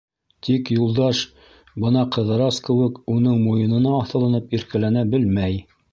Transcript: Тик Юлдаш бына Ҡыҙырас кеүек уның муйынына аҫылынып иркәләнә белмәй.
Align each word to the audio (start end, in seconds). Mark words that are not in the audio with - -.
Тик 0.45 0.69
Юлдаш 0.75 1.19
бына 1.83 2.05
Ҡыҙырас 2.17 2.59
кеүек 2.69 2.97
уның 3.17 3.39
муйынына 3.45 3.95
аҫылынып 3.99 4.57
иркәләнә 4.61 5.05
белмәй. 5.13 5.67